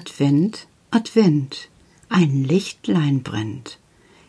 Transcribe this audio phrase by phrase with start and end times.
[0.00, 1.68] Advent, Advent,
[2.08, 3.78] ein Lichtlein brennt.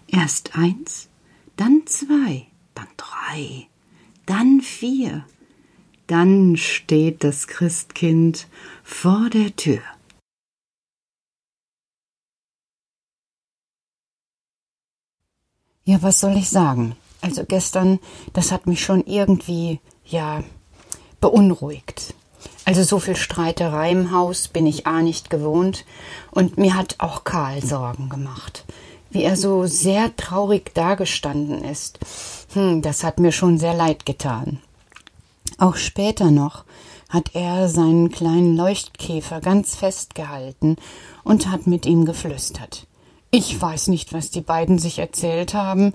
[0.05, 1.07] Erst eins,
[1.55, 2.45] dann zwei,
[2.75, 3.69] dann drei,
[4.25, 5.25] dann vier,
[6.07, 8.49] dann steht das Christkind
[8.83, 9.79] vor der Tür.
[15.85, 16.97] Ja, was soll ich sagen?
[17.21, 17.99] Also gestern,
[18.33, 20.43] das hat mich schon irgendwie, ja,
[21.21, 22.13] beunruhigt.
[22.65, 25.85] Also so viel Streiterei im Haus bin ich A nicht gewohnt
[26.31, 28.65] und mir hat auch Karl Sorgen gemacht.
[29.09, 31.99] Wie er so sehr traurig dagestanden ist.
[32.53, 34.59] Hm, das hat mir schon sehr leid getan.
[35.57, 36.63] Auch später noch
[37.09, 40.77] hat er seinen kleinen Leuchtkäfer ganz festgehalten
[41.23, 42.87] und hat mit ihm geflüstert.
[43.31, 45.93] Ich weiß nicht, was die beiden sich erzählt haben,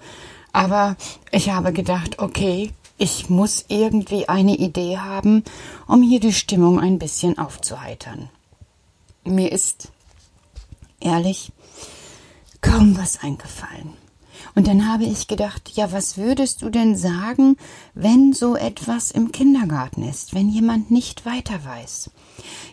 [0.53, 0.97] aber
[1.33, 5.45] ich habe gedacht, okay, ich muss irgendwie eine Idee haben,
[5.87, 8.31] um hier die Stimmung ein bisschen aufzuheitern.
[9.25, 9.89] Mir ist,
[11.01, 11.53] ehrlich,
[12.61, 13.95] kaum was eingefallen.
[14.55, 17.57] Und dann habe ich gedacht, ja, was würdest du denn sagen,
[17.95, 22.11] wenn so etwas im Kindergarten ist, wenn jemand nicht weiter weiß?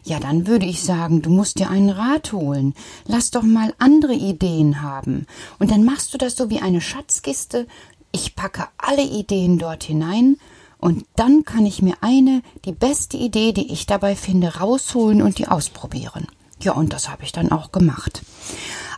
[0.04, 2.74] Ja, dann würde ich sagen, du musst dir einen Rat holen.
[3.06, 5.28] Lass doch mal andere Ideen haben.
[5.60, 7.68] Und dann machst du das so wie eine Schatzkiste.
[8.16, 10.38] Ich packe alle Ideen dort hinein
[10.78, 15.40] und dann kann ich mir eine, die beste Idee, die ich dabei finde, rausholen und
[15.40, 16.28] die ausprobieren.
[16.62, 18.22] Ja, und das habe ich dann auch gemacht.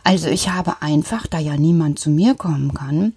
[0.06, 3.12] Also ich habe einfach, da ja niemand zu mir kommen kann,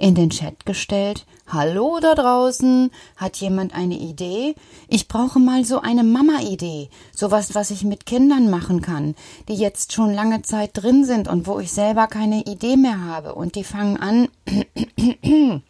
[0.00, 4.56] in den Chat gestellt, Hallo da draußen, hat jemand eine Idee?
[4.88, 9.14] Ich brauche mal so eine Mama-Idee, sowas, was ich mit Kindern machen kann,
[9.46, 13.36] die jetzt schon lange Zeit drin sind und wo ich selber keine Idee mehr habe
[13.36, 14.26] und die fangen an,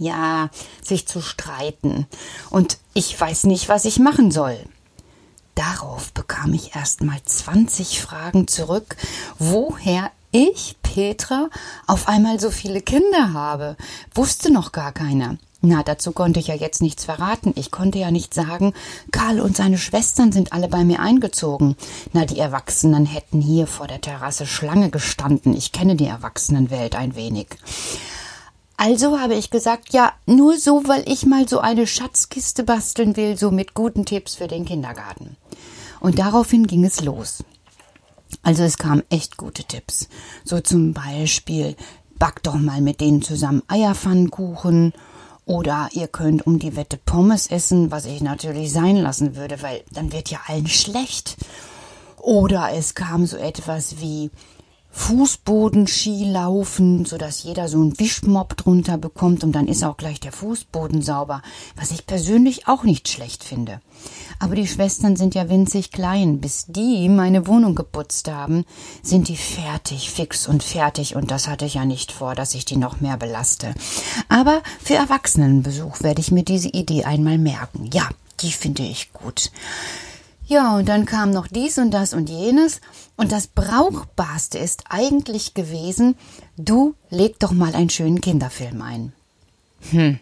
[0.00, 0.50] ja,
[0.82, 2.08] sich zu streiten
[2.50, 4.58] und ich weiß nicht, was ich machen soll.
[5.54, 8.96] Darauf bekam ich erst mal 20 Fragen zurück,
[9.38, 11.48] woher ich, Petra,
[11.86, 13.76] auf einmal so viele Kinder habe.
[14.14, 15.36] Wusste noch gar keiner.
[15.66, 17.54] Na, dazu konnte ich ja jetzt nichts verraten.
[17.56, 18.74] Ich konnte ja nicht sagen,
[19.12, 21.76] Karl und seine Schwestern sind alle bei mir eingezogen.
[22.12, 25.56] Na, die Erwachsenen hätten hier vor der Terrasse Schlange gestanden.
[25.56, 27.46] Ich kenne die Erwachsenenwelt ein wenig.
[28.76, 33.38] Also habe ich gesagt, ja, nur so, weil ich mal so eine Schatzkiste basteln will,
[33.38, 35.36] so mit guten Tipps für den Kindergarten.
[36.04, 37.42] Und daraufhin ging es los.
[38.42, 40.10] Also es kamen echt gute Tipps.
[40.44, 41.76] So zum Beispiel,
[42.18, 44.92] back doch mal mit denen zusammen Eierpfannkuchen
[45.46, 49.82] oder ihr könnt um die Wette Pommes essen, was ich natürlich sein lassen würde, weil
[49.92, 51.38] dann wird ja allen schlecht.
[52.18, 54.30] Oder es kam so etwas wie
[54.94, 60.32] Fußbodenski laufen, sodass jeder so einen Wischmopp drunter bekommt und dann ist auch gleich der
[60.32, 61.42] Fußboden sauber,
[61.76, 63.80] was ich persönlich auch nicht schlecht finde.
[64.38, 66.40] Aber die Schwestern sind ja winzig klein.
[66.40, 68.64] Bis die meine Wohnung geputzt haben,
[69.02, 72.64] sind die fertig, fix und fertig und das hatte ich ja nicht vor, dass ich
[72.64, 73.74] die noch mehr belaste.
[74.28, 77.90] Aber für Erwachsenenbesuch werde ich mir diese Idee einmal merken.
[77.92, 78.08] Ja,
[78.40, 79.50] die finde ich gut.
[80.46, 82.80] Ja, und dann kam noch dies und das und jenes.
[83.16, 86.16] Und das Brauchbarste ist eigentlich gewesen,
[86.56, 89.12] du leg doch mal einen schönen Kinderfilm ein.
[89.90, 90.18] Hm.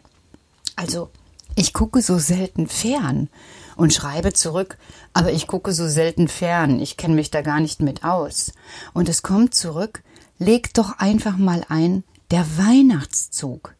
[0.76, 1.10] Also,
[1.54, 3.28] ich gucke so selten fern
[3.76, 4.78] und schreibe zurück,
[5.12, 8.52] aber ich gucke so selten fern, ich kenne mich da gar nicht mit aus.
[8.92, 10.02] Und es kommt zurück,
[10.38, 13.74] leg doch einfach mal ein, der Weihnachtszug.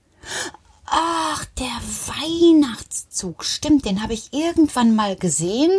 [0.95, 5.71] Ach, der Weihnachtszug, stimmt, den habe ich irgendwann mal gesehen.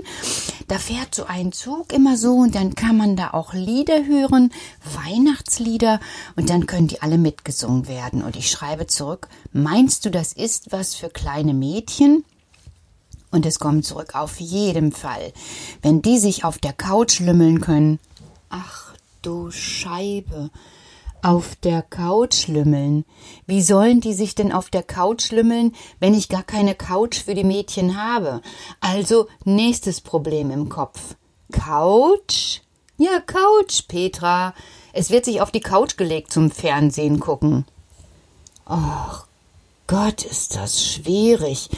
[0.68, 4.52] Da fährt so ein Zug immer so und dann kann man da auch Lieder hören,
[4.92, 6.00] Weihnachtslieder
[6.36, 8.24] und dann können die alle mitgesungen werden.
[8.24, 12.26] Und ich schreibe zurück, meinst du, das ist was für kleine Mädchen?
[13.30, 15.32] Und es kommt zurück auf jeden Fall.
[15.84, 18.00] Wenn die sich auf der Couch lümmeln können.
[18.50, 20.50] Ach du Scheibe
[21.24, 23.06] auf der Couch lümmeln.
[23.48, 27.34] Wie sollen die sich denn auf der Couch lümmeln, wenn ich gar keine Couch für
[27.34, 28.42] die Mädchen habe?
[28.82, 31.16] Also nächstes Problem im Kopf.
[31.52, 32.60] Couch?
[32.98, 34.54] Ja, Couch, Petra.
[34.92, 37.66] Es wird sich auf die Couch gelegt zum Fernsehen gucken.
[38.66, 39.26] Ach
[39.88, 41.70] Gott, ist das schwierig.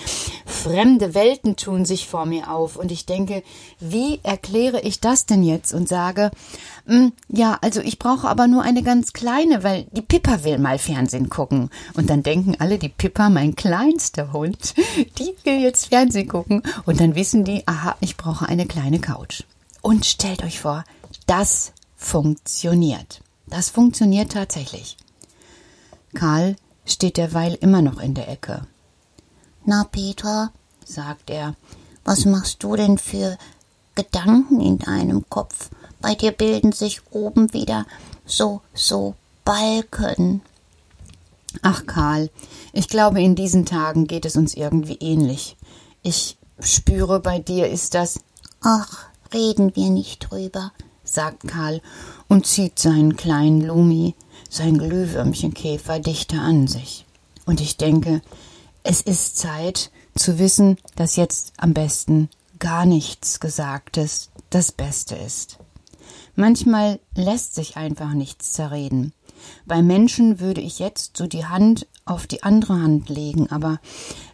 [0.46, 3.42] Fremde Welten tun sich vor mir auf und ich denke,
[3.80, 6.30] wie erkläre ich das denn jetzt und sage,
[6.86, 10.78] hm, ja, also ich brauche aber nur eine ganz kleine, weil die Pippa will mal
[10.78, 11.72] Fernsehen gucken.
[11.96, 14.76] Und dann denken alle, die Pippa, mein kleinster Hund,
[15.18, 16.62] die will jetzt Fernsehen gucken.
[16.86, 19.44] Und dann wissen die, aha, ich brauche eine kleine Couch.
[19.82, 20.84] Und stellt euch vor,
[21.26, 23.22] das funktioniert.
[23.48, 24.98] Das funktioniert tatsächlich.
[26.14, 26.56] Karl
[26.86, 28.68] steht derweil immer noch in der Ecke.
[29.66, 30.52] Na, Peter,
[30.86, 31.56] sagt er,
[32.04, 33.38] was machst du denn für
[33.96, 35.70] Gedanken in deinem Kopf?
[36.02, 37.86] Bei dir bilden sich oben wieder
[38.26, 40.42] so, so Balken.
[41.62, 42.30] Ach, Karl,
[42.74, 45.56] ich glaube, in diesen Tagen geht es uns irgendwie ähnlich.
[46.04, 48.20] Ich spüre, bei dir ist das.
[48.62, 50.72] Ach, reden wir nicht drüber,
[51.04, 51.82] sagt Karl
[52.28, 54.16] und zieht seinen kleinen Lumi,
[54.50, 57.06] sein Glühwürmchenkäfer dichter an sich.
[57.46, 58.22] Und ich denke,
[58.84, 62.30] es ist Zeit zu wissen, dass jetzt am besten
[62.60, 65.58] gar nichts Gesagtes das Beste ist.
[66.36, 69.14] Manchmal lässt sich einfach nichts zerreden.
[69.66, 73.80] Bei Menschen würde ich jetzt so die Hand auf die andere Hand legen, aber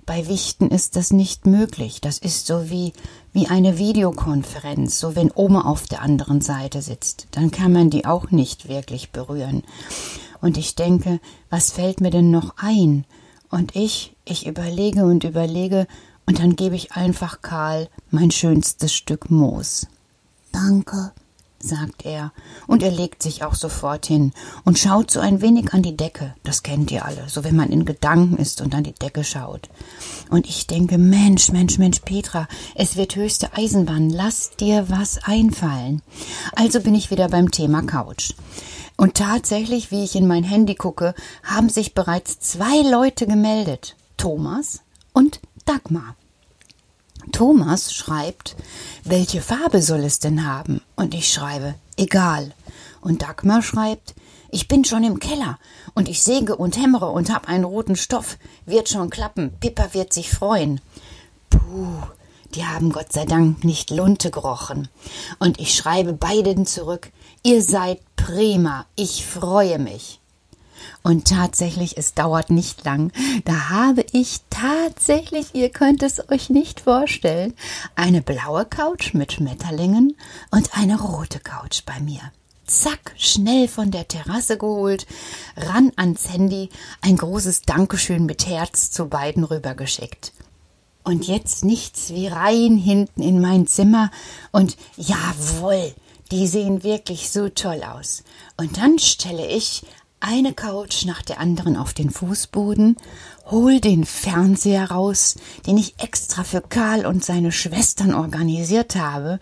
[0.05, 2.01] bei Wichten ist das nicht möglich.
[2.01, 2.93] Das ist so wie,
[3.33, 7.27] wie eine Videokonferenz, so wenn Oma auf der anderen Seite sitzt.
[7.31, 9.63] Dann kann man die auch nicht wirklich berühren.
[10.41, 11.19] Und ich denke,
[11.49, 13.05] was fällt mir denn noch ein?
[13.49, 15.87] Und ich, ich überlege und überlege,
[16.25, 19.87] und dann gebe ich einfach Karl mein schönstes Stück Moos.
[20.51, 21.11] Danke,
[21.63, 22.31] sagt er,
[22.67, 24.33] und er legt sich auch sofort hin
[24.65, 26.35] und schaut so ein wenig an die Decke.
[26.43, 29.69] Das kennt ihr alle, so wenn man in Gedanken ist und an die Decke schaut.
[30.29, 36.01] Und ich denke, Mensch, Mensch, Mensch, Petra, es wird höchste Eisenbahn, lass dir was einfallen.
[36.55, 38.33] Also bin ich wieder beim Thema Couch.
[38.97, 43.95] Und tatsächlich, wie ich in mein Handy gucke, haben sich bereits zwei Leute gemeldet.
[44.17, 44.81] Thomas
[45.13, 46.15] und Dagmar.
[47.31, 48.55] Thomas schreibt,
[49.03, 50.81] welche Farbe soll es denn haben?
[50.95, 52.53] Und ich schreibe, egal.
[53.01, 54.13] Und Dagmar schreibt,
[54.49, 55.57] ich bin schon im Keller
[55.93, 58.37] und ich säge und hämmere und hab einen roten Stoff.
[58.65, 59.53] Wird schon klappen.
[59.59, 60.81] Pippa wird sich freuen.
[61.49, 62.03] Puh,
[62.53, 64.89] die haben Gott sei Dank nicht Lunte gerochen.
[65.39, 67.11] Und ich schreibe beiden zurück,
[67.43, 70.20] ihr seid prima, ich freue mich.
[71.03, 73.11] Und tatsächlich, es dauert nicht lang.
[73.45, 77.53] Da habe ich tatsächlich, ihr könnt es euch nicht vorstellen,
[77.95, 80.15] eine blaue Couch mit Schmetterlingen
[80.51, 82.21] und eine rote Couch bei mir.
[82.65, 85.05] Zack, schnell von der Terrasse geholt,
[85.57, 86.69] ran ans Handy,
[87.01, 90.31] ein großes Dankeschön mit Herz zu beiden rübergeschickt.
[91.03, 94.11] Und jetzt nichts wie rein hinten in mein Zimmer
[94.51, 95.93] und jawohl,
[96.31, 98.23] die sehen wirklich so toll aus.
[98.55, 99.83] Und dann stelle ich
[100.21, 102.95] eine Couch nach der anderen auf den Fußboden,
[103.49, 105.35] hol den Fernseher raus,
[105.65, 109.39] den ich extra für Karl und seine Schwestern organisiert habe,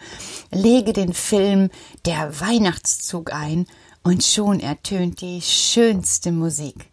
[0.52, 1.70] lege den Film
[2.06, 3.68] Der Weihnachtszug ein
[4.04, 6.90] und schon ertönt die schönste Musik.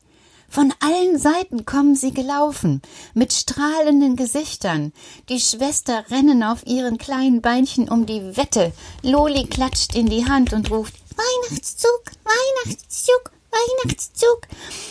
[0.48, 2.80] Von allen Seiten kommen sie gelaufen,
[3.14, 4.92] mit strahlenden Gesichtern.
[5.28, 8.72] Die Schwester rennen auf ihren kleinen Beinchen um die Wette.
[9.02, 14.46] Loli klatscht in die Hand und ruft Weihnachtszug, Weihnachtszug, Weihnachtszug.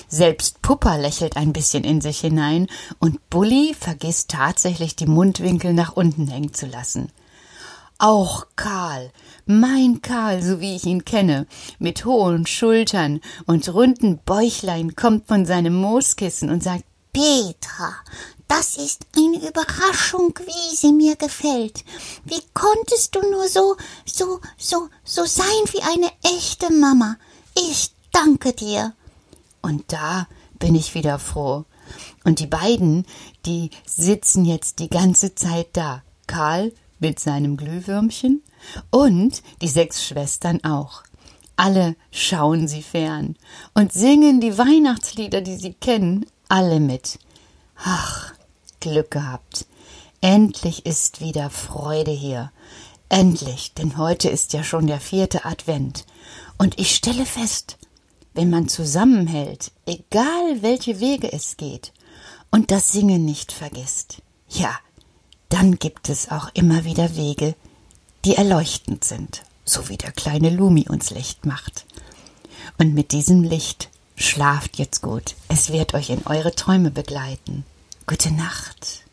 [0.08, 2.68] Selbst Puppa lächelt ein bisschen in sich hinein
[3.00, 7.12] und Bulli vergisst tatsächlich die Mundwinkel nach unten hängen zu lassen.
[7.98, 9.12] Auch Karl,
[9.46, 11.48] mein Karl, so wie ich ihn kenne,
[11.80, 16.84] mit hohen Schultern und runden Bäuchlein, kommt von seinem Mooskissen und sagt
[17.14, 17.94] Petra,
[18.50, 21.86] das ist eine Überraschung, wie sie mir gefällt.
[22.26, 27.16] Wie konntest du nur so, so, so, so sein wie eine echte Mama?
[27.58, 28.94] Ich Danke dir.
[29.62, 30.28] Und da
[30.58, 31.66] bin ich wieder froh.
[32.24, 33.06] Und die beiden,
[33.46, 36.02] die sitzen jetzt die ganze Zeit da.
[36.26, 38.42] Karl mit seinem Glühwürmchen
[38.90, 41.04] und die sechs Schwestern auch.
[41.58, 43.36] Alle schauen sie fern
[43.74, 47.20] und singen die Weihnachtslieder, die sie kennen, alle mit.
[47.84, 48.34] Ach,
[48.80, 49.66] Glück gehabt.
[50.22, 52.54] Endlich ist wieder Freude hier.
[53.10, 56.06] Endlich, denn heute ist ja schon der vierte Advent.
[56.58, 57.78] Und ich stelle fest,
[58.36, 61.94] wenn man zusammenhält, egal welche Wege es geht,
[62.52, 64.78] und das Singen nicht vergisst, ja,
[65.50, 67.56] dann gibt es auch immer wieder Wege,
[68.26, 71.86] die erleuchtend sind, so wie der kleine Lumi uns Licht macht.
[72.78, 75.36] Und mit diesem Licht schlaft jetzt gut.
[75.48, 77.66] Es wird euch in eure Träume begleiten.
[78.06, 79.04] Gute Nacht.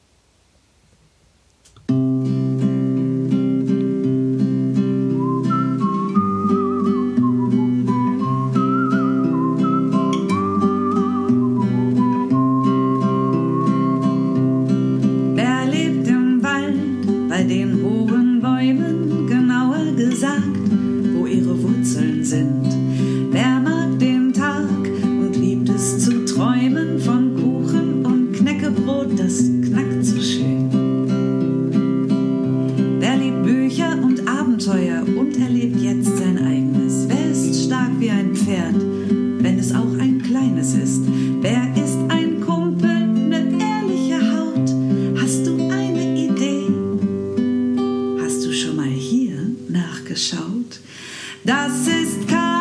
[51.45, 52.52] Das ist Karl,